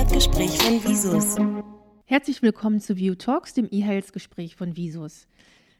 E-Health-Gespräch 0.00 0.56
von 0.56 0.82
Visus. 0.82 1.36
Herzlich 2.06 2.40
willkommen 2.40 2.80
zu 2.80 2.96
View 2.96 3.16
Talks, 3.16 3.52
dem 3.52 3.68
E-Health-Gespräch 3.70 4.56
von 4.56 4.74
Visus. 4.74 5.28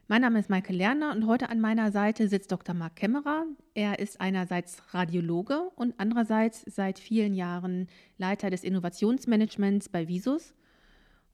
Mein 0.07 0.21
Name 0.21 0.37
ist 0.37 0.47
Maike 0.47 0.73
Lerner 0.73 1.11
und 1.11 1.25
heute 1.25 1.49
an 1.49 1.59
meiner 1.59 1.91
Seite 1.91 2.27
sitzt 2.27 2.51
Dr. 2.51 2.75
Marc 2.75 2.97
Kämmerer. 2.97 3.45
Er 3.73 3.97
ist 3.97 4.21
einerseits 4.21 4.93
Radiologe 4.93 5.71
und 5.75 5.95
andererseits 5.97 6.63
seit 6.67 6.99
vielen 6.99 7.33
Jahren 7.33 7.87
Leiter 8.19 8.51
des 8.51 8.63
Innovationsmanagements 8.63 9.89
bei 9.89 10.07
Visus. 10.07 10.53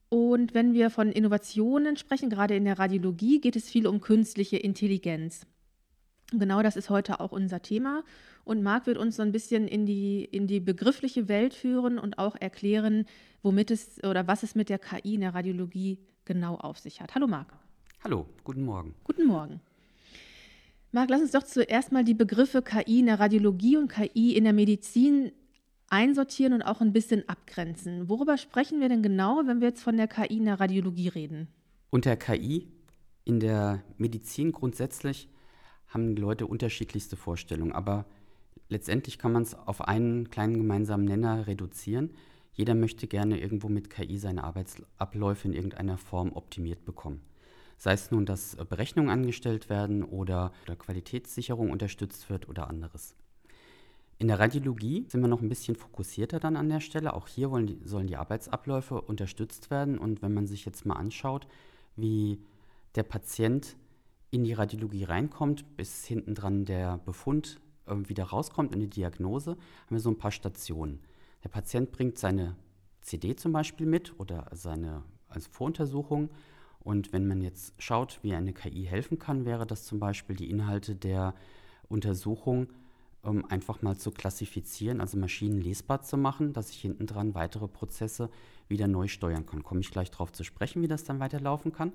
Und 0.08 0.54
wenn 0.54 0.72
wir 0.72 0.88
von 0.88 1.12
Innovationen 1.12 1.98
sprechen, 1.98 2.30
gerade 2.30 2.56
in 2.56 2.64
der 2.64 2.78
Radiologie, 2.78 3.42
geht 3.42 3.56
es 3.56 3.68
viel 3.68 3.86
um 3.86 4.00
künstliche 4.00 4.56
Intelligenz. 4.56 5.46
Genau 6.32 6.62
das 6.62 6.76
ist 6.76 6.88
heute 6.88 7.20
auch 7.20 7.32
unser 7.32 7.60
Thema. 7.60 8.02
Und 8.48 8.62
Marc 8.62 8.86
wird 8.86 8.96
uns 8.96 9.16
so 9.16 9.22
ein 9.22 9.30
bisschen 9.30 9.68
in 9.68 9.84
die, 9.84 10.24
in 10.24 10.46
die 10.46 10.58
begriffliche 10.58 11.28
Welt 11.28 11.52
führen 11.52 11.98
und 11.98 12.18
auch 12.18 12.34
erklären, 12.34 13.04
womit 13.42 13.70
es 13.70 14.02
oder 14.02 14.26
was 14.26 14.42
es 14.42 14.54
mit 14.54 14.70
der 14.70 14.78
KI 14.78 15.16
in 15.16 15.20
der 15.20 15.34
Radiologie 15.34 15.98
genau 16.24 16.54
auf 16.54 16.78
sich 16.78 17.02
hat. 17.02 17.14
Hallo 17.14 17.26
Marc. 17.26 17.52
Hallo, 18.02 18.24
guten 18.44 18.64
Morgen. 18.64 18.94
Guten 19.04 19.26
Morgen. 19.26 19.60
Marc, 20.92 21.10
lass 21.10 21.20
uns 21.20 21.32
doch 21.32 21.42
zuerst 21.42 21.92
mal 21.92 22.04
die 22.04 22.14
Begriffe 22.14 22.62
KI 22.62 23.00
in 23.00 23.06
der 23.06 23.20
Radiologie 23.20 23.76
und 23.76 23.88
KI 23.88 24.34
in 24.34 24.44
der 24.44 24.54
Medizin 24.54 25.30
einsortieren 25.90 26.54
und 26.54 26.62
auch 26.62 26.80
ein 26.80 26.94
bisschen 26.94 27.28
abgrenzen. 27.28 28.08
Worüber 28.08 28.38
sprechen 28.38 28.80
wir 28.80 28.88
denn 28.88 29.02
genau, 29.02 29.42
wenn 29.44 29.60
wir 29.60 29.68
jetzt 29.68 29.82
von 29.82 29.98
der 29.98 30.08
KI 30.08 30.38
in 30.38 30.46
der 30.46 30.58
Radiologie 30.58 31.08
reden? 31.08 31.48
Unter 31.90 32.16
KI 32.16 32.66
in 33.26 33.40
der 33.40 33.82
Medizin 33.98 34.52
grundsätzlich 34.52 35.28
haben 35.88 36.16
die 36.16 36.22
Leute 36.22 36.46
unterschiedlichste 36.46 37.16
Vorstellungen, 37.16 37.72
aber 37.72 38.06
letztendlich 38.68 39.18
kann 39.18 39.32
man 39.32 39.42
es 39.42 39.54
auf 39.54 39.82
einen 39.82 40.30
kleinen 40.30 40.54
gemeinsamen 40.54 41.04
Nenner 41.04 41.46
reduzieren. 41.46 42.14
Jeder 42.52 42.74
möchte 42.74 43.06
gerne 43.06 43.40
irgendwo 43.40 43.68
mit 43.68 43.90
KI 43.90 44.18
seine 44.18 44.44
Arbeitsabläufe 44.44 45.46
in 45.46 45.54
irgendeiner 45.54 45.96
Form 45.96 46.32
optimiert 46.32 46.84
bekommen. 46.84 47.22
Sei 47.76 47.92
es 47.92 48.10
nun, 48.10 48.26
dass 48.26 48.56
Berechnungen 48.56 49.10
angestellt 49.10 49.70
werden 49.70 50.02
oder, 50.02 50.52
Qualitätssicherung 50.78 51.70
unterstützt 51.70 52.28
wird 52.28 52.48
oder 52.48 52.68
anderes. 52.68 53.14
In 54.18 54.26
der 54.26 54.40
Radiologie 54.40 55.06
sind 55.08 55.20
wir 55.20 55.28
noch 55.28 55.40
ein 55.40 55.48
bisschen 55.48 55.76
fokussierter 55.76 56.40
dann 56.40 56.56
an 56.56 56.68
der 56.68 56.80
Stelle. 56.80 57.14
Auch 57.14 57.28
hier 57.28 57.50
die, 57.60 57.78
sollen 57.84 58.08
die 58.08 58.16
Arbeitsabläufe 58.16 59.00
unterstützt 59.00 59.70
werden. 59.70 59.96
Und 59.96 60.22
wenn 60.22 60.34
man 60.34 60.48
sich 60.48 60.64
jetzt 60.64 60.84
mal 60.84 60.96
anschaut, 60.96 61.46
wie 61.94 62.40
der 62.96 63.04
Patient 63.04 63.76
in 64.32 64.42
die 64.42 64.54
Radiologie 64.54 65.04
reinkommt, 65.04 65.76
bis 65.76 66.04
hinten 66.04 66.34
dran 66.34 66.64
der 66.64 66.98
Befund 66.98 67.60
äh, 67.60 67.67
wieder 68.08 68.24
rauskommt 68.24 68.74
und 68.74 68.80
die 68.80 68.90
Diagnose, 68.90 69.52
haben 69.52 69.96
wir 69.96 70.00
so 70.00 70.10
ein 70.10 70.18
paar 70.18 70.32
Stationen. 70.32 71.00
Der 71.44 71.48
Patient 71.48 71.92
bringt 71.92 72.18
seine 72.18 72.56
CD 73.00 73.36
zum 73.36 73.52
Beispiel 73.52 73.86
mit 73.86 74.18
oder 74.18 74.48
seine 74.52 75.02
als 75.28 75.46
Voruntersuchung. 75.46 76.30
Und 76.80 77.12
wenn 77.12 77.26
man 77.26 77.40
jetzt 77.40 77.74
schaut, 77.78 78.18
wie 78.22 78.34
eine 78.34 78.52
KI 78.52 78.84
helfen 78.84 79.18
kann, 79.18 79.44
wäre 79.44 79.66
das 79.66 79.84
zum 79.84 79.98
Beispiel 79.98 80.36
die 80.36 80.50
Inhalte 80.50 80.94
der 80.94 81.34
Untersuchung 81.88 82.68
ähm, 83.24 83.44
einfach 83.48 83.82
mal 83.82 83.96
zu 83.96 84.10
klassifizieren, 84.10 85.00
also 85.00 85.18
Maschinen 85.18 85.60
lesbar 85.60 86.02
zu 86.02 86.16
machen, 86.16 86.52
dass 86.52 86.70
ich 86.70 86.80
hinten 86.80 87.06
dran 87.06 87.34
weitere 87.34 87.68
Prozesse 87.68 88.30
wieder 88.68 88.88
neu 88.88 89.08
steuern 89.08 89.46
kann. 89.46 89.62
Komme 89.62 89.80
ich 89.80 89.90
gleich 89.90 90.10
darauf 90.10 90.32
zu 90.32 90.44
sprechen, 90.44 90.82
wie 90.82 90.88
das 90.88 91.04
dann 91.04 91.20
weiterlaufen 91.20 91.72
kann. 91.72 91.92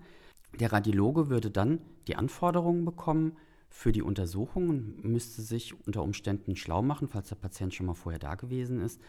Der 0.59 0.71
Radiologe 0.71 1.29
würde 1.29 1.49
dann 1.49 1.79
die 2.07 2.15
Anforderungen 2.15 2.85
bekommen 2.85 3.37
für 3.73 3.91
die 3.91 4.03
Untersuchung 4.03 4.69
und 4.69 5.03
müsste 5.03 5.41
sich 5.41 5.73
unter 5.87 6.03
Umständen 6.03 6.55
schlau 6.55 6.83
machen, 6.83 7.07
falls 7.07 7.29
der 7.29 7.35
Patient 7.35 7.73
schon 7.73 7.87
mal 7.87 7.95
vorher 7.95 8.19
da 8.19 8.35
gewesen 8.35 8.79
ist, 8.79 9.01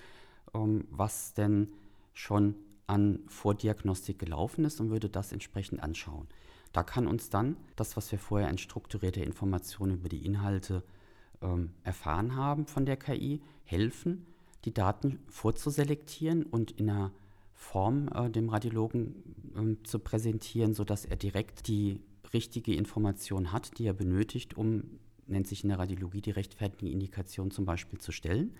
ähm, 0.54 0.86
was 0.90 1.34
denn 1.34 1.68
schon 2.14 2.54
an 2.86 3.20
Vordiagnostik 3.28 4.18
gelaufen 4.18 4.64
ist 4.64 4.80
und 4.80 4.88
würde 4.88 5.10
das 5.10 5.32
entsprechend 5.32 5.82
anschauen. 5.82 6.26
Da 6.72 6.82
kann 6.82 7.06
uns 7.06 7.28
dann 7.28 7.58
das, 7.76 7.98
was 7.98 8.10
wir 8.10 8.18
vorher 8.18 8.48
an 8.48 8.56
strukturierter 8.56 9.22
Information 9.22 9.90
über 9.90 10.08
die 10.08 10.24
Inhalte 10.24 10.82
ähm, 11.42 11.70
erfahren 11.84 12.34
haben 12.34 12.66
von 12.66 12.86
der 12.86 12.96
KI, 12.96 13.42
helfen, 13.64 14.24
die 14.64 14.72
Daten 14.72 15.18
vorzuselektieren 15.28 16.42
und 16.42 16.70
in 16.72 16.88
einer 16.88 17.12
Form 17.52 18.08
äh, 18.14 18.30
dem 18.30 18.48
Radiologen 18.48 19.52
ähm, 19.56 19.84
zu 19.84 19.98
präsentieren, 19.98 20.72
sodass 20.72 21.04
er 21.04 21.16
direkt 21.16 21.68
die 21.68 22.00
richtige 22.34 22.74
Information 22.74 23.52
hat, 23.52 23.78
die 23.78 23.86
er 23.86 23.94
benötigt, 23.94 24.56
um, 24.56 24.98
nennt 25.26 25.46
sich 25.46 25.62
in 25.62 25.70
der 25.70 25.78
Radiologie, 25.78 26.20
die 26.20 26.32
rechtfertige 26.32 26.90
Indikation 26.90 27.50
zum 27.50 27.64
Beispiel 27.64 27.98
zu 27.98 28.12
stellen 28.12 28.54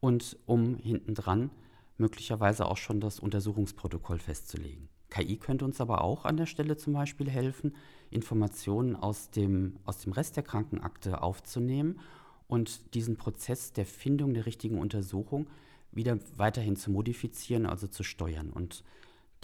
und 0.00 0.36
um 0.46 0.76
hintendran 0.76 1.50
möglicherweise 1.98 2.66
auch 2.66 2.76
schon 2.76 3.00
das 3.00 3.20
Untersuchungsprotokoll 3.20 4.18
festzulegen. 4.18 4.88
KI 5.10 5.36
könnte 5.36 5.64
uns 5.64 5.80
aber 5.80 6.02
auch 6.02 6.24
an 6.24 6.38
der 6.38 6.46
Stelle 6.46 6.76
zum 6.76 6.94
Beispiel 6.94 7.28
helfen, 7.28 7.76
Informationen 8.10 8.96
aus 8.96 9.30
dem, 9.30 9.76
aus 9.84 9.98
dem 9.98 10.12
Rest 10.12 10.36
der 10.36 10.42
Krankenakte 10.42 11.22
aufzunehmen 11.22 12.00
und 12.48 12.94
diesen 12.94 13.16
Prozess 13.16 13.72
der 13.72 13.86
Findung 13.86 14.34
der 14.34 14.46
richtigen 14.46 14.78
Untersuchung 14.78 15.48
wieder 15.92 16.18
weiterhin 16.36 16.76
zu 16.76 16.90
modifizieren, 16.90 17.66
also 17.66 17.86
zu 17.86 18.02
steuern. 18.02 18.50
Und 18.50 18.84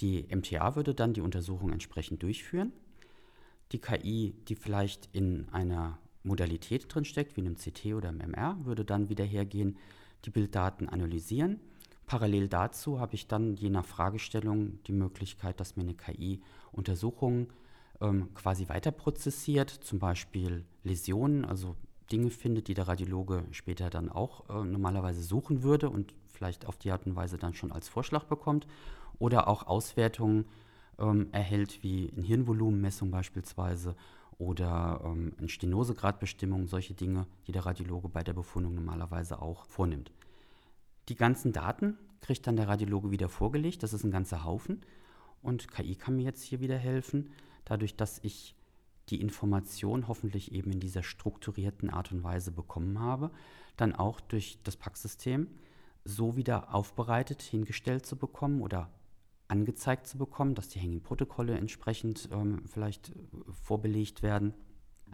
die 0.01 0.27
MTA 0.35 0.75
würde 0.75 0.95
dann 0.95 1.13
die 1.13 1.21
Untersuchung 1.21 1.71
entsprechend 1.71 2.23
durchführen. 2.23 2.73
Die 3.73 3.81
KI, 3.81 4.35
die 4.49 4.55
vielleicht 4.55 5.09
in 5.13 5.49
einer 5.51 5.99
Modalität 6.23 6.93
drinsteckt, 6.93 7.37
wie 7.37 7.43
einem 7.43 7.57
CT 7.57 7.95
oder 7.95 8.09
einem 8.09 8.31
MR, 8.31 8.57
würde 8.65 8.85
dann 8.85 9.09
wieder 9.09 9.25
hergehen, 9.25 9.77
die 10.25 10.31
Bilddaten 10.31 10.89
analysieren. 10.89 11.61
Parallel 12.07 12.49
dazu 12.49 13.01
habe 13.01 13.15
ich 13.15 13.27
dann 13.27 13.55
je 13.55 13.69
nach 13.71 13.85
Fragestellung 13.85 14.83
die 14.87 14.93
Möglichkeit, 14.93 15.61
dass 15.61 15.77
mir 15.77 15.83
eine 15.83 15.95
KI 15.95 16.41
Untersuchungen 16.73 17.49
ähm, 18.01 18.33
quasi 18.35 18.69
weiter 18.69 18.91
prozessiert, 18.91 19.71
zum 19.71 19.99
Beispiel 19.99 20.65
Läsionen, 20.85 21.45
also 21.45 21.77
Dinge 22.11 22.31
findet, 22.31 22.69
die 22.69 22.75
der 22.75 22.89
Radiologe 22.89 23.45
später 23.51 23.91
dann 23.91 24.09
auch 24.09 24.49
äh, 24.49 24.65
normalerweise 24.65 25.23
suchen 25.23 25.63
würde 25.63 25.91
und 25.91 26.15
vielleicht 26.27 26.67
auf 26.67 26.79
die 26.79 26.91
Art 26.91 27.07
und 27.07 27.17
Weise 27.17 27.37
dann 27.37 27.55
schon 27.55 27.73
als 27.73 27.89
Vorschlag 27.89 28.25
bekommt, 28.25 28.67
oder 29.19 29.49
auch 29.49 29.67
Auswertungen 29.67 30.47
ähm, 30.99 31.29
erhält, 31.33 31.83
wie 31.83 32.13
eine 32.17 32.27
Hirnvolumenmessung 32.27 33.11
beispielsweise 33.11 33.97
oder 34.39 35.01
ähm, 35.05 35.35
eine 35.39 35.49
Stenosegradbestimmung, 35.49 36.67
solche 36.67 36.95
Dinge, 36.95 37.27
die 37.47 37.53
der 37.53 37.67
Radiologe 37.67 38.09
bei 38.09 38.23
der 38.23 38.35
Befundung 38.35 38.75
normalerweise 38.75 39.41
auch 39.43 39.65
vornimmt. 39.67 40.13
Die 41.09 41.17
ganzen 41.17 41.53
Daten 41.53 41.99
kriegt 42.21 42.47
dann 42.47 42.57
der 42.57 42.69
Radiologe 42.69 43.11
wieder 43.11 43.29
vorgelegt. 43.29 43.83
Das 43.83 43.93
ist 43.93 44.05
ein 44.05 44.11
ganzer 44.11 44.45
Haufen. 44.45 44.83
Und 45.43 45.71
KI 45.71 45.95
kann 45.95 46.17
mir 46.17 46.25
jetzt 46.25 46.43
hier 46.43 46.61
wieder 46.61 46.77
helfen, 46.77 47.31
dadurch, 47.65 47.97
dass 47.97 48.19
ich 48.23 48.55
die 49.09 49.21
Information 49.21 50.09
hoffentlich 50.09 50.53
eben 50.53 50.73
in 50.73 50.81
dieser 50.81 51.03
strukturierten 51.03 51.91
Art 51.91 52.13
und 52.13 52.23
Weise 52.25 52.51
bekommen 52.51 52.99
habe, 52.99 53.31
dann 53.77 53.95
auch 53.95 54.21
durch 54.21 54.59
das 54.65 54.77
Packsystem 54.77 55.49
so 56.05 56.37
wieder 56.37 56.75
aufbereitet, 56.75 57.43
hingestellt 57.43 58.05
zu 58.05 58.17
bekommen 58.17 58.61
oder 58.61 58.91
angezeigt 59.49 60.07
zu 60.07 60.19
bekommen, 60.19 60.55
dass 60.55 60.69
die 60.69 60.79
hängigen 60.79 61.03
Protokolle 61.03 61.57
entsprechend 61.57 62.29
ähm, 62.33 62.63
vielleicht 62.67 63.13
vorbelegt 63.65 64.23
werden. 64.23 64.55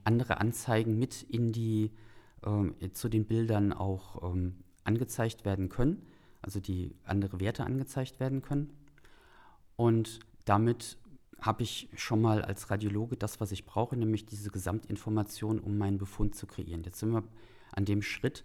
Andere 0.03 0.39
Anzeigen 0.39 0.99
mit 0.99 1.23
in 1.23 1.53
die, 1.53 1.93
ähm, 2.45 2.75
zu 2.93 3.09
den 3.09 3.27
Bildern 3.27 3.73
auch 3.73 4.35
ähm, 4.35 4.57
angezeigt 4.83 5.45
werden 5.45 5.69
können, 5.69 6.05
also 6.43 6.61
die 6.61 6.95
andere 7.05 7.41
Werte 7.41 7.65
angezeigt 7.65 8.21
werden 8.21 8.43
können. 8.43 8.71
Und 9.77 10.21
damit 10.45 10.99
habe 11.41 11.63
ich 11.63 11.89
schon 11.95 12.21
mal 12.21 12.43
als 12.43 12.71
Radiologe 12.71 13.17
das, 13.17 13.41
was 13.41 13.53
ich 13.53 13.65
brauche, 13.67 13.97
nämlich 13.97 14.27
diese 14.27 14.51
Gesamtinformation, 14.51 15.59
um 15.59 15.79
meinen 15.79 15.99
Befund 15.99 16.35
zu 16.35 16.47
kreieren. 16.47 16.83
Jetzt 16.85 17.01
sind 17.01 17.13
wir 17.13 17.25
an 17.73 17.85
dem 17.85 18.03
Schritt, 18.03 18.45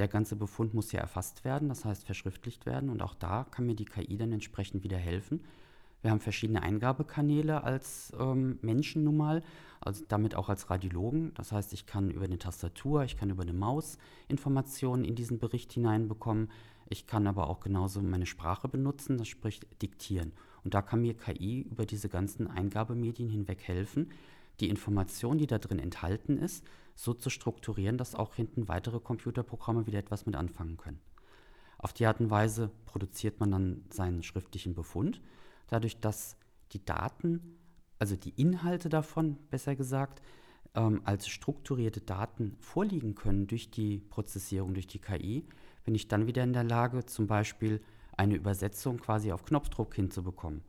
der 0.00 0.08
ganze 0.08 0.34
Befund 0.34 0.74
muss 0.74 0.92
ja 0.92 1.00
erfasst 1.00 1.44
werden, 1.44 1.68
das 1.68 1.84
heißt 1.84 2.04
verschriftlicht 2.04 2.66
werden. 2.66 2.88
Und 2.88 3.02
auch 3.02 3.14
da 3.14 3.44
kann 3.44 3.66
mir 3.66 3.76
die 3.76 3.84
KI 3.84 4.16
dann 4.16 4.32
entsprechend 4.32 4.82
wieder 4.82 4.96
helfen. 4.96 5.44
Wir 6.02 6.10
haben 6.10 6.20
verschiedene 6.20 6.62
Eingabekanäle 6.62 7.62
als 7.62 8.10
ähm, 8.18 8.58
Menschen 8.62 9.04
nun 9.04 9.18
mal, 9.18 9.42
also 9.80 10.02
damit 10.08 10.34
auch 10.34 10.48
als 10.48 10.70
Radiologen. 10.70 11.34
Das 11.34 11.52
heißt, 11.52 11.74
ich 11.74 11.84
kann 11.84 12.10
über 12.10 12.24
eine 12.24 12.38
Tastatur, 12.38 13.04
ich 13.04 13.18
kann 13.18 13.28
über 13.28 13.42
eine 13.42 13.52
Maus 13.52 13.98
Informationen 14.28 15.04
in 15.04 15.14
diesen 15.14 15.38
Bericht 15.38 15.72
hineinbekommen. 15.72 16.50
Ich 16.88 17.06
kann 17.06 17.26
aber 17.26 17.48
auch 17.48 17.60
genauso 17.60 18.00
meine 18.00 18.26
Sprache 18.26 18.68
benutzen, 18.68 19.18
das 19.18 19.28
spricht 19.28 19.66
diktieren. 19.82 20.32
Und 20.64 20.72
da 20.72 20.80
kann 20.80 21.02
mir 21.02 21.14
KI 21.14 21.60
über 21.70 21.84
diese 21.84 22.08
ganzen 22.08 22.48
Eingabemedien 22.48 23.28
hinweg 23.28 23.62
helfen, 23.62 24.10
die 24.60 24.70
Information, 24.70 25.36
die 25.36 25.46
da 25.46 25.58
drin 25.58 25.78
enthalten 25.78 26.38
ist, 26.38 26.64
so 27.00 27.14
zu 27.14 27.30
strukturieren, 27.30 27.96
dass 27.96 28.14
auch 28.14 28.34
hinten 28.34 28.68
weitere 28.68 29.00
Computerprogramme 29.00 29.86
wieder 29.86 29.98
etwas 29.98 30.26
mit 30.26 30.36
anfangen 30.36 30.76
können. 30.76 31.00
Auf 31.78 31.94
die 31.94 32.04
Art 32.04 32.20
und 32.20 32.28
Weise 32.28 32.70
produziert 32.84 33.40
man 33.40 33.50
dann 33.50 33.84
seinen 33.88 34.22
schriftlichen 34.22 34.74
Befund 34.74 35.22
dadurch, 35.68 35.98
dass 35.98 36.36
die 36.72 36.84
Daten, 36.84 37.56
also 37.98 38.16
die 38.16 38.38
Inhalte 38.40 38.90
davon, 38.90 39.38
besser 39.48 39.76
gesagt, 39.76 40.20
ähm, 40.74 41.00
als 41.04 41.26
strukturierte 41.26 42.02
Daten 42.02 42.56
vorliegen 42.60 43.14
können 43.14 43.46
durch 43.46 43.70
die 43.70 43.98
Prozessierung, 43.98 44.74
durch 44.74 44.86
die 44.86 45.00
KI, 45.00 45.46
bin 45.84 45.94
ich 45.94 46.06
dann 46.06 46.26
wieder 46.26 46.44
in 46.44 46.52
der 46.52 46.64
Lage, 46.64 47.06
zum 47.06 47.26
Beispiel 47.26 47.80
eine 48.14 48.34
Übersetzung 48.34 48.98
quasi 48.98 49.32
auf 49.32 49.44
Knopfdruck 49.44 49.94
hinzubekommen 49.94 50.62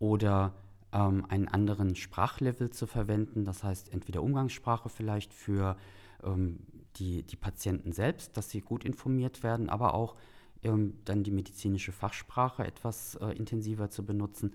oder 0.00 0.54
ähm, 0.92 1.24
einen 1.28 1.48
anderen 1.48 1.94
Sprachlevel 1.96 2.70
zu 2.70 2.86
verwenden, 2.86 3.44
das 3.44 3.64
heißt 3.64 3.92
entweder 3.92 4.22
Umgangssprache 4.22 4.88
vielleicht 4.88 5.32
für 5.32 5.76
ähm, 6.22 6.60
die, 6.96 7.22
die 7.22 7.36
Patienten 7.36 7.92
selbst, 7.92 8.36
dass 8.36 8.50
sie 8.50 8.60
gut 8.60 8.84
informiert 8.84 9.42
werden, 9.42 9.70
aber 9.70 9.94
auch 9.94 10.16
ähm, 10.62 10.94
dann 11.04 11.24
die 11.24 11.30
medizinische 11.30 11.92
Fachsprache 11.92 12.64
etwas 12.64 13.16
äh, 13.16 13.28
intensiver 13.30 13.90
zu 13.90 14.04
benutzen, 14.04 14.54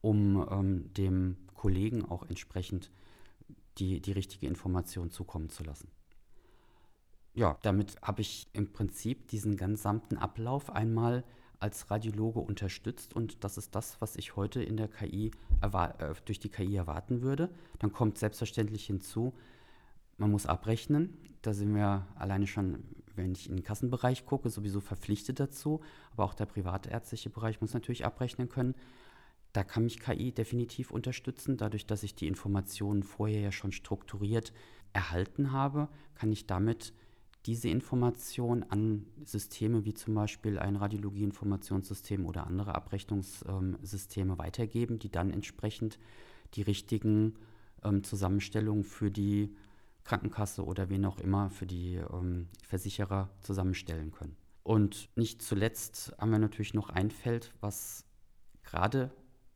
um 0.00 0.46
ähm, 0.50 0.92
dem 0.94 1.36
Kollegen 1.54 2.04
auch 2.04 2.28
entsprechend 2.28 2.90
die, 3.78 4.00
die 4.00 4.12
richtige 4.12 4.46
Information 4.46 5.10
zukommen 5.10 5.48
zu 5.48 5.64
lassen. 5.64 5.88
Ja, 7.34 7.56
damit 7.62 7.96
habe 8.02 8.20
ich 8.20 8.46
im 8.52 8.72
Prinzip 8.72 9.28
diesen 9.28 9.56
gesamten 9.56 10.18
Ablauf 10.18 10.70
einmal 10.70 11.24
als 11.62 11.90
Radiologe 11.90 12.40
unterstützt 12.40 13.14
und 13.14 13.44
das 13.44 13.56
ist 13.56 13.74
das, 13.74 14.00
was 14.00 14.16
ich 14.16 14.36
heute 14.36 14.62
in 14.62 14.76
der 14.76 14.88
KI 14.88 15.30
äh, 15.60 16.14
durch 16.24 16.40
die 16.40 16.48
KI 16.48 16.76
erwarten 16.76 17.22
würde. 17.22 17.50
Dann 17.78 17.92
kommt 17.92 18.18
selbstverständlich 18.18 18.84
hinzu, 18.86 19.32
man 20.18 20.30
muss 20.30 20.46
abrechnen. 20.46 21.16
Da 21.42 21.52
sind 21.52 21.74
wir 21.74 22.06
alleine 22.16 22.46
schon, 22.46 22.84
wenn 23.16 23.32
ich 23.32 23.48
in 23.48 23.56
den 23.56 23.64
Kassenbereich 23.64 24.26
gucke, 24.26 24.50
sowieso 24.50 24.80
verpflichtet 24.80 25.40
dazu. 25.40 25.80
Aber 26.12 26.24
auch 26.24 26.34
der 26.34 26.46
privatärztliche 26.46 27.30
Bereich 27.30 27.60
muss 27.60 27.74
natürlich 27.74 28.04
abrechnen 28.04 28.48
können. 28.48 28.74
Da 29.52 29.64
kann 29.64 29.84
mich 29.84 30.00
KI 30.00 30.32
definitiv 30.32 30.90
unterstützen. 30.90 31.56
Dadurch, 31.56 31.86
dass 31.86 32.02
ich 32.02 32.14
die 32.14 32.26
Informationen 32.26 33.02
vorher 33.02 33.40
ja 33.40 33.52
schon 33.52 33.72
strukturiert 33.72 34.52
erhalten 34.92 35.52
habe, 35.52 35.88
kann 36.14 36.32
ich 36.32 36.46
damit 36.46 36.92
diese 37.46 37.68
Information 37.68 38.62
an 38.62 39.06
Systeme 39.24 39.84
wie 39.84 39.94
zum 39.94 40.14
Beispiel 40.14 40.58
ein 40.58 40.76
Radiologie-Informationssystem 40.76 42.24
oder 42.24 42.46
andere 42.46 42.74
Abrechnungssysteme 42.74 44.38
weitergeben, 44.38 44.98
die 44.98 45.10
dann 45.10 45.30
entsprechend 45.30 45.98
die 46.54 46.62
richtigen 46.62 47.34
ähm, 47.82 48.04
Zusammenstellungen 48.04 48.84
für 48.84 49.10
die 49.10 49.54
Krankenkasse 50.04 50.64
oder 50.64 50.88
wen 50.88 51.04
auch 51.04 51.18
immer, 51.18 51.50
für 51.50 51.66
die 51.66 51.94
ähm, 51.94 52.48
Versicherer 52.64 53.28
zusammenstellen 53.40 54.12
können. 54.12 54.36
Und 54.62 55.08
nicht 55.16 55.42
zuletzt 55.42 56.14
haben 56.18 56.30
wir 56.30 56.38
natürlich 56.38 56.74
noch 56.74 56.90
ein 56.90 57.10
Feld, 57.10 57.52
was 57.60 58.04
gerade 58.62 59.10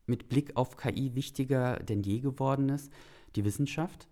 mit 0.06 0.28
Blick 0.28 0.56
auf 0.56 0.76
KI 0.76 1.14
wichtiger 1.14 1.76
denn 1.76 2.02
je 2.02 2.20
geworden 2.20 2.68
ist, 2.68 2.92
die 3.36 3.44
Wissenschaft, 3.44 4.08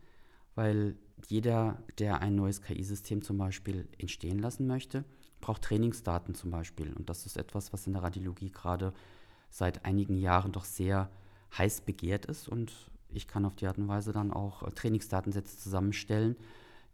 weil 0.55 0.97
jeder, 1.29 1.83
der 1.99 2.21
ein 2.21 2.35
neues 2.35 2.63
KI-System 2.63 3.23
zum 3.23 3.39
Beispiel 3.39 3.89
entstehen 3.99 4.39
lassen 4.39 4.67
möchte, 4.67 5.05
braucht 5.41 5.63
Trainingsdaten 5.63 6.35
zum 6.35 6.51
Beispiel. 6.51 6.93
Und 6.93 7.09
das 7.09 7.27
ist 7.27 7.37
etwas, 7.37 7.73
was 7.73 7.87
in 7.87 7.93
der 7.93 8.03
Radiologie 8.03 8.51
gerade 8.51 8.93
seit 9.51 9.85
einigen 9.85 10.17
Jahren 10.17 10.53
doch 10.53 10.65
sehr 10.65 11.11
heiß 11.57 11.83
begehrt 11.83 12.27
ist. 12.27 12.49
Und 12.49 12.73
ich 13.13 13.29
kann 13.29 13.45
auf 13.45 13.55
die 13.55 13.67
Art 13.67 13.79
und 13.79 13.89
Weise 13.89 14.13
dann 14.13 14.33
auch 14.33 14.63
äh, 14.63 14.71
Trainingsdatensätze 14.71 15.59
zusammenstellen, 15.59 16.37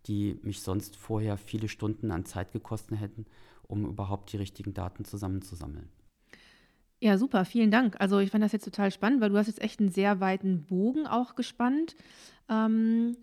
die 0.06 0.38
mich 0.42 0.62
sonst 0.62 0.96
vorher 0.96 1.36
viele 1.36 1.68
Stunden 1.68 2.10
an 2.10 2.24
Zeit 2.24 2.52
gekostet 2.52 3.00
hätten, 3.00 3.26
um 3.66 3.86
überhaupt 3.86 4.32
die 4.32 4.36
richtigen 4.36 4.74
Daten 4.74 5.04
zusammenzusammeln. 5.04 5.88
Ja, 7.00 7.16
super, 7.16 7.46
vielen 7.46 7.70
Dank. 7.70 7.96
Also 7.98 8.18
ich 8.18 8.30
fand 8.30 8.44
das 8.44 8.52
jetzt 8.52 8.64
total 8.64 8.90
spannend, 8.90 9.22
weil 9.22 9.30
du 9.30 9.38
hast 9.38 9.46
jetzt 9.46 9.62
echt 9.62 9.80
einen 9.80 9.90
sehr 9.90 10.20
weiten 10.20 10.64
Bogen 10.64 11.06
auch 11.06 11.34
gespannt. 11.34 11.96
Ähm, 12.48 13.16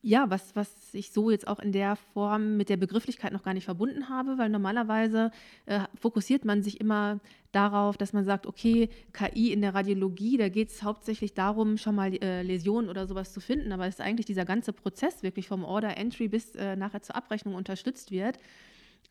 ja, 0.00 0.30
was, 0.30 0.54
was 0.54 0.70
ich 0.94 1.10
so 1.10 1.30
jetzt 1.30 1.48
auch 1.48 1.58
in 1.58 1.72
der 1.72 1.96
Form 1.96 2.56
mit 2.56 2.68
der 2.68 2.76
Begrifflichkeit 2.76 3.32
noch 3.32 3.42
gar 3.42 3.52
nicht 3.52 3.64
verbunden 3.64 4.08
habe, 4.08 4.38
weil 4.38 4.48
normalerweise 4.48 5.32
äh, 5.66 5.80
fokussiert 5.94 6.44
man 6.44 6.62
sich 6.62 6.80
immer 6.80 7.20
darauf, 7.52 7.96
dass 7.96 8.12
man 8.12 8.24
sagt, 8.24 8.46
okay, 8.46 8.88
KI 9.12 9.52
in 9.52 9.60
der 9.60 9.74
Radiologie, 9.74 10.36
da 10.36 10.48
geht 10.48 10.70
es 10.70 10.82
hauptsächlich 10.82 11.34
darum, 11.34 11.78
schon 11.78 11.96
mal 11.96 12.14
äh, 12.22 12.42
Läsionen 12.42 12.88
oder 12.88 13.06
sowas 13.06 13.32
zu 13.32 13.40
finden, 13.40 13.72
aber 13.72 13.86
es 13.86 13.96
ist 13.96 14.00
eigentlich 14.00 14.26
dieser 14.26 14.44
ganze 14.44 14.72
Prozess 14.72 15.22
wirklich 15.22 15.48
vom 15.48 15.64
Order 15.64 15.96
Entry 15.96 16.28
bis 16.28 16.54
äh, 16.54 16.76
nachher 16.76 17.02
zur 17.02 17.16
Abrechnung 17.16 17.54
unterstützt 17.54 18.10
wird 18.10 18.38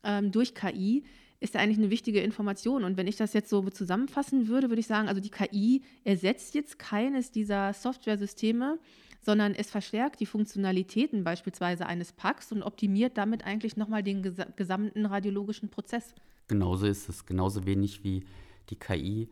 ähm, 0.04 0.32
durch 0.32 0.54
KI 0.54 1.04
ist 1.40 1.54
ja 1.54 1.60
eigentlich 1.60 1.78
eine 1.78 1.90
wichtige 1.90 2.20
Information. 2.20 2.82
Und 2.82 2.96
wenn 2.96 3.06
ich 3.06 3.16
das 3.16 3.32
jetzt 3.32 3.48
so 3.48 3.62
zusammenfassen 3.70 4.48
würde, 4.48 4.70
würde 4.70 4.80
ich 4.80 4.86
sagen, 4.86 5.08
also 5.08 5.20
die 5.20 5.30
KI 5.30 5.82
ersetzt 6.04 6.54
jetzt 6.54 6.78
keines 6.78 7.30
dieser 7.30 7.72
Software-Systeme, 7.72 8.78
sondern 9.20 9.54
es 9.54 9.70
verstärkt 9.70 10.20
die 10.20 10.26
Funktionalitäten 10.26 11.24
beispielsweise 11.24 11.86
eines 11.86 12.12
Packs 12.12 12.52
und 12.52 12.62
optimiert 12.62 13.18
damit 13.18 13.44
eigentlich 13.44 13.76
nochmal 13.76 14.02
den 14.02 14.22
ges 14.22 14.36
gesamten 14.56 15.06
radiologischen 15.06 15.68
Prozess. 15.68 16.14
Genauso 16.46 16.86
ist 16.86 17.08
es, 17.08 17.26
genauso 17.26 17.66
wenig 17.66 18.04
wie 18.04 18.24
die 18.70 18.76
KI 18.76 19.28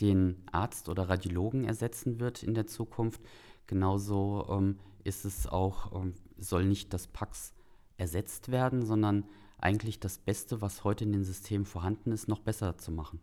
den 0.00 0.36
Arzt 0.52 0.88
oder 0.88 1.08
Radiologen 1.08 1.64
ersetzen 1.64 2.20
wird 2.20 2.42
in 2.42 2.54
der 2.54 2.66
Zukunft. 2.66 3.20
Genauso 3.66 4.46
ähm, 4.50 4.78
ist 5.04 5.24
es 5.24 5.46
auch, 5.46 5.94
ähm, 5.94 6.14
soll 6.38 6.64
nicht 6.64 6.92
das 6.92 7.06
PAX 7.08 7.52
ersetzt 7.96 8.50
werden, 8.50 8.84
sondern 8.84 9.24
eigentlich 9.58 9.98
das 9.98 10.18
Beste, 10.18 10.60
was 10.60 10.84
heute 10.84 11.04
in 11.04 11.12
den 11.12 11.24
Systemen 11.24 11.66
vorhanden 11.66 12.12
ist, 12.12 12.28
noch 12.28 12.40
besser 12.40 12.78
zu 12.78 12.92
machen. 12.92 13.20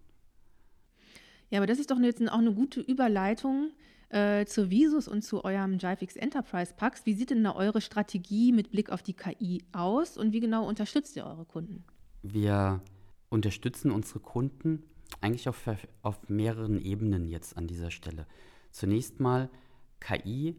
Ja, 1.50 1.60
aber 1.60 1.68
das 1.68 1.80
ist 1.80 1.92
doch 1.92 2.00
jetzt 2.00 2.22
auch 2.30 2.40
eine 2.40 2.54
gute 2.54 2.82
Überleitung 2.82 3.72
äh, 4.10 4.46
zur 4.46 4.70
Visus 4.70 5.08
und 5.08 5.24
zu 5.24 5.44
eurem 5.44 5.78
JIFIX 5.78 6.16
Enterprise 6.16 6.74
Packs. 6.76 7.06
Wie 7.06 7.14
sieht 7.14 7.30
denn 7.30 7.44
da 7.44 7.56
eure 7.56 7.82
Strategie 7.82 8.52
mit 8.52 8.72
Blick 8.72 8.90
auf 8.90 9.02
die 9.04 9.14
KI 9.14 9.64
aus 9.72 10.18
und 10.18 10.34
wie 10.34 10.40
genau 10.40 10.68
unterstützt 10.68 11.16
ihr 11.16 11.26
eure 11.26 11.46
Kunden? 11.46 11.84
Wir 12.22 12.82
unterstützen 13.30 13.92
unsere 13.92 14.20
Kunden 14.20 14.84
eigentlich 15.22 15.50
auf, 15.50 15.64
auf 16.02 16.30
mehreren 16.30 16.80
Ebenen 16.80 17.28
jetzt 17.28 17.58
an 17.58 17.68
dieser 17.68 17.92
Stelle. 17.92 18.28
Zunächst 18.72 19.20
mal 19.20 19.50
KI 20.00 20.56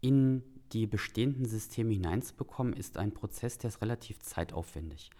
in 0.00 0.42
die 0.72 0.86
bestehenden 0.86 1.46
Systeme 1.46 1.92
hineinzubekommen, 1.92 2.74
ist 2.74 2.96
ein 2.96 3.12
Prozess, 3.12 3.58
der 3.58 3.68
ist 3.68 3.80
relativ 3.80 4.18
zeitaufwendig. 4.20 5.10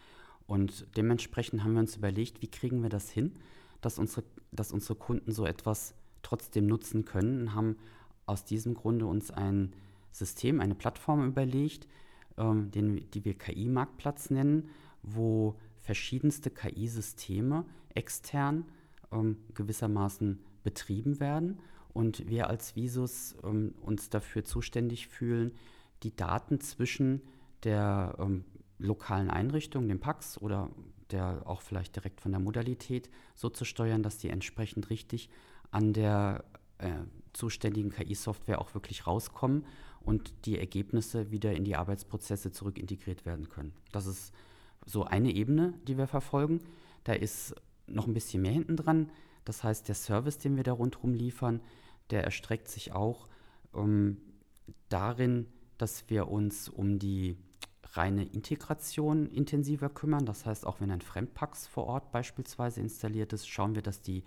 Und 0.47 0.87
dementsprechend 0.97 1.63
haben 1.63 1.75
wir 1.75 1.81
uns 1.81 1.97
überlegt, 1.97 2.43
wie 2.43 2.51
kriegen 2.51 2.83
wir 2.83 2.91
das 2.91 3.11
hin, 3.11 3.37
dass 3.81 3.99
unsere, 3.99 4.25
dass 4.53 4.73
unsere 4.73 4.97
Kunden 4.97 5.33
so 5.33 5.47
etwas 5.47 5.95
trotzdem 6.25 6.67
nutzen 6.67 7.05
können 7.05 7.43
und 7.43 7.55
haben 7.55 7.77
aus 8.27 8.45
diesem 8.45 8.75
Grunde 8.75 9.07
uns 9.07 9.31
ein 9.31 9.73
System, 10.11 10.61
eine 10.61 10.75
Plattform 10.75 11.27
überlegt, 11.27 11.87
ähm, 12.37 12.71
den, 12.71 13.11
die 13.11 13.25
wir 13.25 13.35
KI-Marktplatz 13.35 14.31
nennen, 14.31 14.69
wo 15.03 15.57
verschiedenste 15.81 16.51
KI-Systeme 16.51 17.65
extern 17.95 18.65
ähm, 19.13 19.37
gewissermaßen 19.55 20.41
betrieben 20.63 21.21
werden 21.21 21.59
und 21.93 22.29
wir 22.29 22.49
als 22.49 22.75
Visus 22.75 23.37
ähm, 23.45 23.75
uns 23.81 24.11
dafür 24.11 24.45
zuständig 24.45 25.09
fühlen, 25.09 25.53
die 26.03 26.15
Daten 26.15 26.61
zwischen 26.61 27.23
der 27.63 28.17
ähm, 28.19 28.45
lokalen 28.79 29.31
Einrichtung, 29.31 29.89
dem 29.89 30.01
PAX 30.01 30.39
oder 30.41 30.71
der 31.11 31.43
auch 31.47 31.61
vielleicht 31.63 31.95
direkt 31.97 32.21
von 32.21 32.33
der 32.33 32.41
Modalität 32.41 33.11
so 33.35 33.49
zu 33.49 33.65
steuern, 33.65 34.03
dass 34.03 34.19
die 34.19 34.31
entsprechend 34.31 34.91
richtig 34.91 35.29
an 35.75 35.93
der 35.93 36.45
äh, 36.79 36.91
zuständigen 37.33 37.91
KI-Software 37.91 38.61
auch 38.61 38.75
wirklich 38.75 39.07
rauskommen 39.07 39.67
und 40.01 40.33
die 40.47 40.59
Ergebnisse 40.59 41.31
wieder 41.31 41.53
in 41.53 41.65
die 41.65 41.75
Arbeitsprozesse 41.75 42.53
zurück 42.53 42.79
integriert 42.79 43.27
werden 43.27 43.49
können. 43.49 43.75
Das 43.91 44.07
ist 44.07 44.33
so 44.87 45.05
eine 45.05 45.33
Ebene, 45.33 45.75
die 45.89 45.99
wir 45.99 46.07
verfolgen. 46.07 46.61
Da 47.03 47.13
ist 47.13 47.55
noch 47.87 48.07
ein 48.07 48.15
bisschen 48.15 48.43
mehr 48.43 48.53
hinten 48.53 48.77
dran. 48.77 49.11
Das 49.45 49.65
heißt, 49.65 49.89
der 49.89 49.95
Service, 49.97 50.39
den 50.39 50.57
wir 50.57 50.63
da 50.63 50.73
rundherum 50.73 51.13
liefern, 51.13 51.61
der 52.11 52.23
erstreckt 52.23 52.69
sich 52.69 52.93
auch 52.93 53.29
ähm, 53.75 54.19
darin, 54.89 55.47
dass 55.77 56.09
wir 56.09 56.29
uns 56.29 56.69
um 56.69 56.99
die 56.99 57.37
reine 57.95 58.25
Integration 58.25 59.27
intensiver 59.27 59.89
kümmern. 59.89 60.25
Das 60.25 60.47
heißt, 60.47 60.67
auch 60.67 60.81
wenn 60.81 60.91
ein 60.91 61.01
Fremdpax 61.01 61.67
vor 61.67 61.87
Ort 61.87 62.13
beispielsweise 62.13 62.81
installiert 62.81 63.33
ist, 63.33 63.49
schauen 63.49 63.75
wir, 63.75 63.83
dass 63.83 64.01
die 64.01 64.23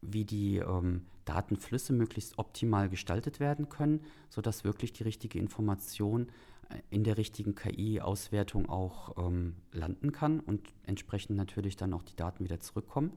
wie 0.00 0.24
die 0.24 0.58
ähm, 0.58 1.06
Datenflüsse 1.24 1.92
möglichst 1.92 2.38
optimal 2.38 2.88
gestaltet 2.88 3.40
werden 3.40 3.68
können, 3.68 4.00
sodass 4.30 4.64
wirklich 4.64 4.92
die 4.92 5.02
richtige 5.02 5.38
Information 5.38 6.28
äh, 6.70 6.78
in 6.90 7.04
der 7.04 7.16
richtigen 7.18 7.54
KI-Auswertung 7.54 8.68
auch 8.68 9.28
ähm, 9.28 9.56
landen 9.72 10.12
kann 10.12 10.40
und 10.40 10.72
entsprechend 10.84 11.36
natürlich 11.36 11.76
dann 11.76 11.92
auch 11.92 12.02
die 12.02 12.16
Daten 12.16 12.44
wieder 12.44 12.60
zurückkommen. 12.60 13.12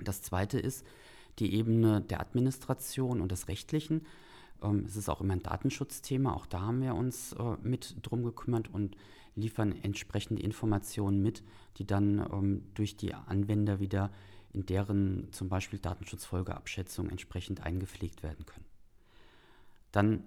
Das 0.00 0.22
zweite 0.22 0.58
ist 0.58 0.86
die 1.38 1.54
Ebene 1.54 2.00
der 2.00 2.20
Administration 2.20 3.20
und 3.20 3.32
des 3.32 3.48
Rechtlichen. 3.48 4.06
Ähm, 4.62 4.84
es 4.86 4.96
ist 4.96 5.08
auch 5.08 5.20
immer 5.20 5.34
ein 5.34 5.42
Datenschutzthema, 5.42 6.32
auch 6.34 6.46
da 6.46 6.60
haben 6.60 6.82
wir 6.82 6.94
uns 6.94 7.32
äh, 7.32 7.56
mit 7.62 7.96
drum 8.02 8.22
gekümmert 8.22 8.72
und 8.72 8.96
liefern 9.34 9.72
entsprechende 9.82 10.42
Informationen 10.42 11.22
mit, 11.22 11.42
die 11.78 11.86
dann 11.86 12.18
ähm, 12.32 12.64
durch 12.74 12.96
die 12.96 13.14
Anwender 13.14 13.80
wieder 13.80 14.10
in 14.52 14.66
deren 14.66 15.28
zum 15.32 15.48
Beispiel 15.48 15.78
Datenschutzfolgeabschätzung 15.78 17.08
entsprechend 17.08 17.62
eingepflegt 17.62 18.22
werden 18.22 18.44
können. 18.46 18.66
Dann 19.92 20.24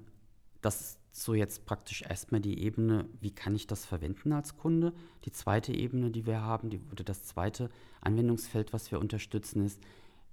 das 0.62 0.98
so 1.12 1.34
jetzt 1.34 1.66
praktisch 1.66 2.02
erstmal 2.02 2.42
die 2.42 2.60
Ebene, 2.60 3.08
wie 3.22 3.32
kann 3.32 3.56
ich 3.56 3.68
das 3.68 3.86
verwenden 3.86 4.34
als 4.34 4.58
Kunde. 4.58 4.94
Die 5.24 5.32
zweite 5.32 5.74
Ebene, 5.74 6.12
die 6.12 6.26
wir 6.26 6.42
haben, 6.42 6.70
die, 6.70 6.82
oder 6.92 7.04
das 7.04 7.24
zweite 7.24 7.70
Anwendungsfeld, 8.02 8.74
was 8.74 8.92
wir 8.92 9.00
unterstützen, 9.00 9.66
ist, 9.66 9.80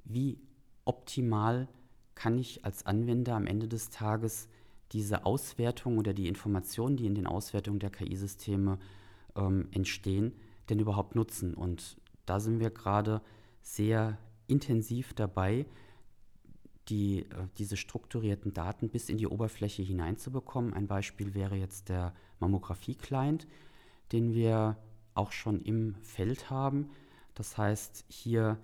wie 0.04 0.38
optimal 0.84 1.68
kann 2.14 2.38
ich 2.38 2.64
als 2.64 2.84
Anwender 2.84 3.34
am 3.34 3.46
Ende 3.46 3.68
des 3.68 3.90
Tages 3.90 4.48
diese 4.92 5.24
Auswertung 5.24 5.98
oder 5.98 6.12
die 6.14 6.28
Informationen, 6.28 6.96
die 6.96 7.06
in 7.06 7.14
den 7.14 7.26
Auswertungen 7.26 7.78
der 7.78 7.90
KI-Systeme 7.90 8.78
ähm, 9.36 9.68
entstehen, 9.70 10.32
denn 10.68 10.80
überhaupt 10.80 11.14
nutzen. 11.14 11.54
Und 11.54 11.96
da 12.26 12.40
sind 12.40 12.58
wir 12.58 12.70
gerade 12.70 13.22
sehr 13.62 14.18
intensiv 14.46 15.14
dabei, 15.14 15.66
die, 16.88 17.20
äh, 17.20 17.48
diese 17.58 17.76
strukturierten 17.76 18.52
Daten 18.52 18.88
bis 18.90 19.08
in 19.08 19.18
die 19.18 19.26
Oberfläche 19.26 19.82
hineinzubekommen. 19.82 20.74
Ein 20.74 20.88
Beispiel 20.88 21.34
wäre 21.34 21.56
jetzt 21.56 21.88
der 21.88 22.14
Mammographie-Client, 22.40 23.46
den 24.10 24.34
wir 24.34 24.76
auch 25.14 25.32
schon 25.32 25.60
im 25.60 25.94
Feld 26.02 26.50
haben. 26.50 26.90
Das 27.34 27.56
heißt, 27.56 28.04
hier 28.08 28.58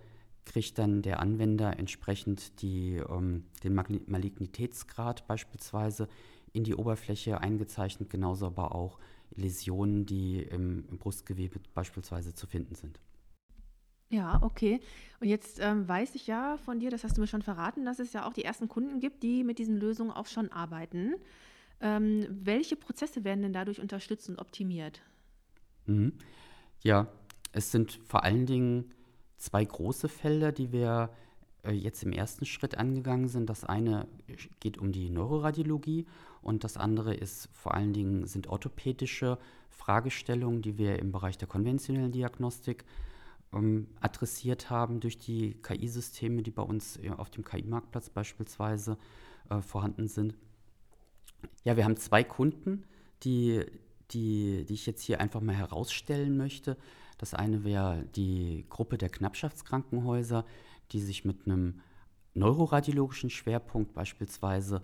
kriegt 0.45 0.79
dann 0.79 1.03
der 1.03 1.21
Anwender 1.21 1.79
entsprechend 1.79 2.61
die, 2.63 2.97
ähm, 2.97 3.45
den 3.63 3.75
Malignitätsgrad 3.75 5.27
beispielsweise 5.27 6.09
in 6.53 6.65
die 6.65 6.75
Oberfläche 6.75 7.41
eingezeichnet, 7.41 8.11
genauso 8.11 8.47
aber 8.47 8.75
auch 8.75 8.99
Läsionen, 9.35 10.07
die 10.07 10.41
im, 10.41 10.87
im 10.89 10.99
Brustgewebe 10.99 11.61
beispielsweise 11.75 12.35
zu 12.35 12.47
finden 12.47 12.75
sind. 12.75 12.99
Ja, 14.11 14.39
okay. 14.43 14.81
Und 15.21 15.29
jetzt 15.29 15.59
ähm, 15.61 15.87
weiß 15.87 16.15
ich 16.15 16.27
ja 16.27 16.57
von 16.65 16.81
dir, 16.81 16.91
das 16.91 17.05
hast 17.05 17.17
du 17.17 17.21
mir 17.21 17.27
schon 17.27 17.43
verraten, 17.43 17.85
dass 17.85 17.99
es 17.99 18.13
ja 18.13 18.27
auch 18.27 18.33
die 18.33 18.45
ersten 18.45 18.69
Kunden 18.69 19.01
gibt, 19.01 19.23
die 19.23 19.45
mit 19.45 19.59
diesen 19.59 19.79
Lösungen 19.79 20.11
auch 20.11 20.27
schon 20.27 20.51
arbeiten. 20.51 21.15
Ähm, 21.81 22.27
welche 22.31 22.77
Prozesse 22.77 23.25
werden 23.25 23.43
denn 23.43 23.53
dadurch 23.53 23.81
unterstützt 23.81 24.29
und 24.29 24.39
optimiert? 24.39 25.03
Mhm. 25.87 26.13
Ja, 26.83 27.09
es 27.53 27.71
sind 27.71 28.01
vor 28.07 28.25
allen 28.25 28.47
Dingen 28.47 28.93
zwei 29.37 29.65
große 29.65 30.09
Felder, 30.09 30.53
die 30.53 30.73
wir 30.73 31.11
äh, 31.65 31.73
jetzt 31.73 32.03
im 32.03 32.13
ersten 32.13 32.47
Schritt 32.47 32.79
angegangen 32.79 33.29
sind. 33.29 33.49
Das 33.51 33.65
eine 33.65 34.07
geht 34.61 34.79
um 34.79 34.93
die 34.93 35.11
Neuroradiologie 35.11 36.07
und 36.43 36.65
das 36.65 36.77
andere 36.77 37.15
ist 37.15 37.49
vor 37.53 37.75
allen 37.75 37.93
Dingen 37.93 38.27
sind 38.27 38.47
orthopädische 38.47 39.39
Fragestellungen, 39.71 40.63
die 40.63 40.79
wir 40.79 40.99
im 40.99 41.13
Bereich 41.13 41.39
der 41.39 41.49
konventionellen 41.49 42.13
Diagnostik 42.13 42.85
ähm, 43.53 43.89
adressiert 44.01 44.71
haben 44.71 45.01
durch 45.01 45.19
die 45.19 45.55
KI-Systeme, 45.63 46.43
die 46.43 46.51
bei 46.51 46.63
uns 46.63 46.99
auf 47.17 47.31
dem 47.31 47.45
KI-Marktplatz 47.45 48.11
beispielsweise 48.11 48.99
äh, 49.51 49.61
vorhanden 49.61 50.09
sind. 50.09 50.35
Ja, 51.65 51.77
wir 51.77 51.85
haben 51.85 51.97
zwei 51.97 52.25
Kunden, 52.25 52.85
die, 53.23 53.65
die, 54.11 54.65
die 54.65 54.75
ich 54.75 54.87
jetzt 54.87 55.03
hier 55.03 55.21
einfach 55.21 55.41
mal 55.41 55.55
herausstellen 55.55 56.37
möchte. 56.37 56.77
Das 57.19 57.35
eine 57.35 57.65
wäre 57.65 58.05
die 58.17 58.65
Gruppe 58.69 58.99
der 58.99 59.09
Knappschaftskrankenhäuser, 59.09 60.45
die 60.93 61.01
sich 61.01 61.25
mit 61.25 61.47
einem 61.47 61.81
neuroradiologischen 62.35 63.31
Schwerpunkt 63.31 63.93
beispielsweise 63.95 64.83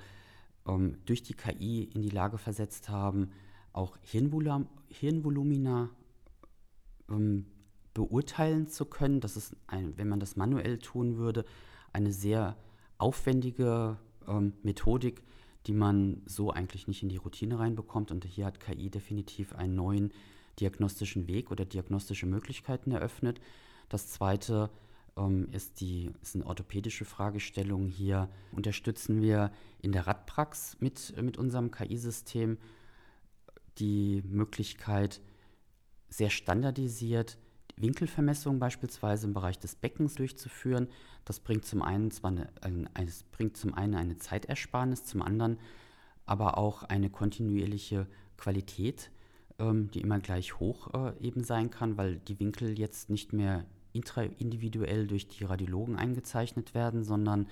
ähm, 0.66 0.98
durch 1.06 1.22
die 1.22 1.34
KI 1.34 1.84
in 1.84 2.02
die 2.02 2.10
Lage 2.10 2.38
versetzt 2.38 2.88
haben, 2.88 3.30
auch 3.72 3.96
Hirnvolum 4.02 4.68
Hirnvolumina 4.88 5.90
ähm, 7.10 7.46
beurteilen 7.94 8.66
zu 8.66 8.84
können. 8.84 9.20
Das 9.20 9.36
ist, 9.36 9.56
ein, 9.66 9.96
wenn 9.96 10.08
man 10.08 10.20
das 10.20 10.36
manuell 10.36 10.78
tun 10.78 11.16
würde, 11.16 11.44
eine 11.92 12.12
sehr 12.12 12.56
aufwendige 12.98 13.96
ähm, 14.26 14.52
Methodik, 14.62 15.22
die 15.66 15.72
man 15.72 16.22
so 16.26 16.50
eigentlich 16.50 16.88
nicht 16.88 17.02
in 17.02 17.08
die 17.08 17.16
Routine 17.16 17.58
reinbekommt. 17.58 18.10
Und 18.10 18.24
hier 18.24 18.46
hat 18.46 18.60
KI 18.60 18.90
definitiv 18.90 19.54
einen 19.54 19.76
neuen 19.76 20.12
diagnostischen 20.60 21.26
Weg 21.26 21.50
oder 21.50 21.64
diagnostische 21.64 22.26
Möglichkeiten 22.26 22.90
eröffnet. 22.90 23.40
Das 23.88 24.08
zweite 24.08 24.70
ähm, 25.16 25.48
ist 25.52 25.80
die 25.80 26.10
ist 26.22 26.34
eine 26.34 26.46
orthopädische 26.46 27.04
Fragestellung. 27.04 27.86
Hier 27.86 28.28
unterstützen 28.52 29.22
wir 29.22 29.52
in 29.80 29.92
der 29.92 30.06
Radprax 30.06 30.76
mit, 30.80 31.14
mit 31.20 31.38
unserem 31.38 31.70
KI-System 31.70 32.58
die 33.78 34.22
Möglichkeit, 34.26 35.20
sehr 36.08 36.30
standardisiert 36.30 37.38
Winkelvermessungen 37.76 38.60
beispielsweise 38.60 39.26
im 39.26 39.34
Bereich 39.34 39.58
des 39.58 39.74
Beckens 39.74 40.14
durchzuführen. 40.14 40.88
Das 41.24 41.40
bringt 41.40 41.64
zum 41.64 41.82
einen 41.82 42.10
zwar 42.10 42.30
eine, 42.30 42.48
ein, 42.60 42.88
es 42.94 43.24
bringt 43.24 43.56
zum 43.56 43.74
einen 43.74 43.94
eine 43.94 44.16
Zeitersparnis, 44.16 45.04
zum 45.04 45.22
anderen 45.22 45.58
aber 46.26 46.58
auch 46.58 46.84
eine 46.84 47.10
kontinuierliche 47.10 48.06
Qualität, 48.36 49.10
ähm, 49.58 49.90
die 49.90 50.00
immer 50.00 50.20
gleich 50.20 50.58
hoch 50.58 50.92
äh, 50.94 51.12
eben 51.20 51.44
sein 51.44 51.70
kann, 51.70 51.96
weil 51.96 52.16
die 52.16 52.40
Winkel 52.40 52.78
jetzt 52.78 53.10
nicht 53.10 53.32
mehr 53.32 53.64
individuell 53.92 55.06
durch 55.06 55.28
die 55.28 55.44
Radiologen 55.44 55.96
eingezeichnet 55.96 56.74
werden, 56.74 57.04
sondern 57.04 57.46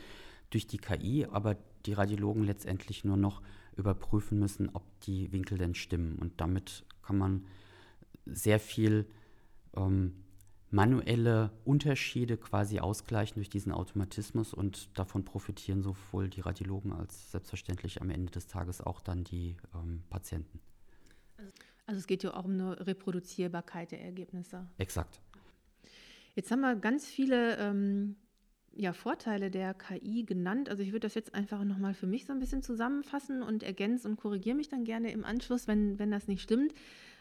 durch 0.50 0.66
die 0.66 0.78
KI, 0.78 1.26
aber 1.30 1.56
die 1.86 1.92
Radiologen 1.92 2.42
letztendlich 2.42 3.04
nur 3.04 3.16
noch 3.16 3.42
überprüfen 3.76 4.38
müssen, 4.38 4.70
ob 4.72 4.82
die 5.02 5.32
Winkel 5.32 5.56
denn 5.56 5.74
stimmen. 5.74 6.18
Und 6.18 6.40
damit 6.40 6.84
kann 7.02 7.16
man 7.16 7.46
sehr 8.26 8.58
viel 8.58 9.06
ähm, 9.76 10.22
manuelle 10.70 11.50
Unterschiede 11.64 12.38
quasi 12.38 12.80
ausgleichen 12.80 13.34
durch 13.36 13.50
diesen 13.50 13.72
Automatismus 13.72 14.54
und 14.54 14.96
davon 14.98 15.24
profitieren 15.24 15.82
sowohl 15.82 16.30
die 16.30 16.40
Radiologen 16.40 16.92
als 16.92 17.30
selbstverständlich 17.30 18.00
am 18.00 18.10
Ende 18.10 18.32
des 18.32 18.46
Tages 18.46 18.80
auch 18.80 19.00
dann 19.00 19.22
die 19.22 19.56
ähm, 19.74 20.02
Patienten. 20.08 20.60
Also 21.86 21.98
es 21.98 22.06
geht 22.06 22.22
ja 22.22 22.34
auch 22.34 22.44
um 22.44 22.52
eine 22.52 22.86
Reproduzierbarkeit 22.86 23.92
der 23.92 24.02
Ergebnisse. 24.02 24.66
Exakt. 24.78 25.20
Jetzt 26.34 26.50
haben 26.50 26.60
wir 26.60 26.76
ganz 26.76 27.06
viele 27.06 27.58
ähm, 27.58 28.16
ja, 28.74 28.92
Vorteile 28.94 29.50
der 29.50 29.74
KI 29.74 30.24
genannt. 30.24 30.70
Also 30.70 30.82
ich 30.82 30.92
würde 30.92 31.06
das 31.06 31.14
jetzt 31.14 31.34
einfach 31.34 31.64
nochmal 31.64 31.92
für 31.92 32.06
mich 32.06 32.24
so 32.24 32.32
ein 32.32 32.38
bisschen 32.38 32.62
zusammenfassen 32.62 33.42
und 33.42 33.62
ergänzen 33.62 34.12
und 34.12 34.16
korrigiere 34.16 34.56
mich 34.56 34.68
dann 34.68 34.84
gerne 34.84 35.12
im 35.12 35.24
Anschluss, 35.24 35.68
wenn, 35.68 35.98
wenn 35.98 36.10
das 36.10 36.28
nicht 36.28 36.40
stimmt. 36.40 36.72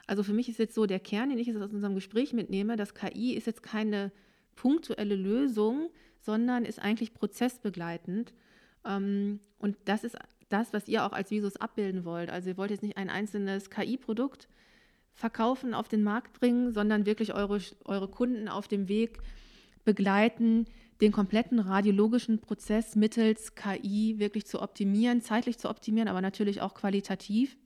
Also 0.08 0.24
für 0.24 0.34
mich 0.34 0.50
ist 0.50 0.60
jetzt 0.60 0.75
so 0.75 0.86
der 0.86 1.00
Kern, 1.00 1.29
den 1.29 1.39
ich 1.39 1.48
jetzt 1.48 1.62
aus 1.62 1.74
unserem 1.74 1.96
Gespräch 1.96 2.34
mitnehme, 2.34 2.75
dass 2.75 2.93
KI 2.93 3.34
ist 3.34 3.48
jetzt 3.48 3.63
keine 3.63 4.12
punktuelle 4.55 5.15
Lösung, 5.15 5.89
sondern 6.20 6.65
ist 6.65 6.79
eigentlich 6.79 7.13
prozessbegleitend. 7.13 8.34
Ähm, 8.86 9.39
und 9.60 9.77
das 9.86 10.03
ist 10.03 10.17
das, 10.50 10.74
was 10.74 10.88
ihr 10.88 11.05
auch 11.05 11.13
als 11.13 11.31
Visus 11.31 11.58
abbilden 11.58 12.05
wollt. 12.05 12.29
Also 12.29 12.50
ihr 12.50 12.58
wollt 12.58 12.72
jetzt 12.72 12.84
nicht 12.84 12.98
ein 12.98 13.10
einzelnes 13.10 13.70
KI-Produkt 13.70 14.48
verkaufen, 15.13 15.74
auf 15.74 15.88
den 15.88 16.03
Markt 16.03 16.39
bringen, 16.39 16.72
sondern 16.72 17.05
wirklich 17.05 17.34
eure, 17.34 17.60
eure 17.86 18.08
Kunden 18.08 18.48
auf 18.48 18.67
dem 18.67 18.88
Weg 18.88 19.20
begleiten, 19.84 20.65
den 21.01 21.12
kompletten 21.12 21.60
radiologischen 21.60 22.39
Prozess 22.39 22.96
mittels 22.96 23.55
KI 23.55 24.15
wirklich 24.20 24.46
zu 24.46 24.62
optimieren, 24.62 25.22
zeitlich 25.22 25.58
zu 25.58 25.70
optimieren, 25.70 26.08
aber 26.08 26.22
natürlich 26.22 26.62
auch 26.62 26.75
qualitativ. 26.75 27.58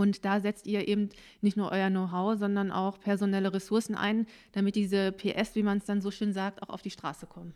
Und 0.00 0.24
da 0.24 0.40
setzt 0.40 0.66
ihr 0.66 0.88
eben 0.88 1.10
nicht 1.42 1.58
nur 1.58 1.70
euer 1.70 1.90
Know-how, 1.90 2.38
sondern 2.38 2.72
auch 2.72 2.98
personelle 2.98 3.52
Ressourcen 3.52 3.94
ein, 3.94 4.26
damit 4.52 4.74
diese 4.74 5.12
PS, 5.12 5.54
wie 5.56 5.62
man 5.62 5.76
es 5.76 5.84
dann 5.84 6.00
so 6.00 6.10
schön 6.10 6.32
sagt, 6.32 6.62
auch 6.62 6.70
auf 6.70 6.80
die 6.80 6.88
Straße 6.88 7.26
kommen. 7.26 7.52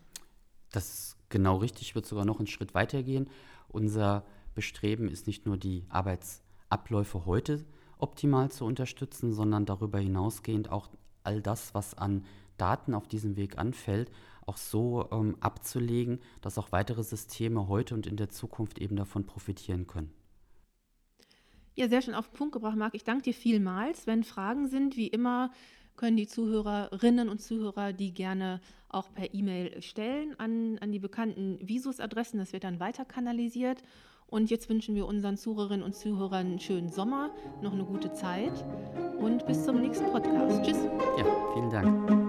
Das 0.71 0.93
ist 0.93 1.17
genau 1.29 1.57
richtig. 1.57 1.87
Ich 1.87 1.95
würde 1.95 2.07
sogar 2.07 2.23
noch 2.23 2.37
einen 2.37 2.45
Schritt 2.45 2.75
weiter 2.75 3.01
gehen. 3.01 3.31
Unser 3.67 4.23
Bestreben 4.53 5.09
ist 5.09 5.25
nicht 5.25 5.47
nur 5.47 5.57
die 5.57 5.87
Arbeitsabläufe 5.89 7.25
heute 7.25 7.65
optimal 7.97 8.51
zu 8.51 8.65
unterstützen, 8.65 9.33
sondern 9.33 9.65
darüber 9.65 9.97
hinausgehend 9.97 10.69
auch 10.69 10.89
all 11.23 11.41
das, 11.41 11.73
was 11.73 11.95
an 11.95 12.25
Daten 12.57 12.93
auf 12.93 13.07
diesem 13.07 13.37
Weg 13.37 13.57
anfällt, 13.57 14.11
auch 14.45 14.57
so 14.57 15.09
ähm, 15.11 15.35
abzulegen, 15.39 16.19
dass 16.41 16.59
auch 16.59 16.71
weitere 16.71 17.01
Systeme 17.01 17.67
heute 17.69 17.95
und 17.95 18.05
in 18.05 18.17
der 18.17 18.29
Zukunft 18.29 18.77
eben 18.77 18.97
davon 18.97 19.25
profitieren 19.25 19.87
können. 19.87 20.13
Ja, 21.75 21.89
sehr 21.89 22.01
schön 22.01 22.15
auf 22.15 22.29
den 22.29 22.37
Punkt 22.37 22.53
gebracht, 22.53 22.77
Marc. 22.77 22.95
Ich 22.95 23.03
danke 23.03 23.23
dir 23.23 23.33
vielmals. 23.33 24.07
Wenn 24.07 24.23
Fragen 24.23 24.67
sind, 24.67 24.95
wie 24.95 25.07
immer, 25.07 25.51
können 25.97 26.17
die 26.17 26.27
Zuhörerinnen 26.27 27.29
und 27.29 27.41
Zuhörer 27.41 27.93
die 27.93 28.13
gerne 28.13 28.61
auch 28.89 29.11
per 29.13 29.33
E-Mail 29.33 29.81
stellen 29.81 30.39
an, 30.39 30.77
an 30.79 30.91
die 30.91 30.99
bekannten 30.99 31.59
Visus-Adressen. 31.61 32.39
Das 32.39 32.53
wird 32.53 32.63
dann 32.63 32.79
weiter 32.79 33.03
kanalisiert. 33.03 33.83
Und 34.27 34.49
jetzt 34.49 34.69
wünschen 34.69 34.95
wir 34.95 35.05
unseren 35.05 35.37
Zuhörerinnen 35.37 35.85
und 35.85 35.95
Zuhörern 35.95 36.47
einen 36.47 36.59
schönen 36.59 36.89
Sommer, 36.89 37.29
noch 37.61 37.73
eine 37.73 37.83
gute 37.83 38.11
Zeit 38.13 38.65
und 39.19 39.45
bis 39.45 39.63
zum 39.65 39.81
nächsten 39.81 40.05
Podcast. 40.11 40.63
Tschüss. 40.63 40.83
Ja, 41.17 41.25
vielen 41.53 41.69
Dank. 41.69 42.24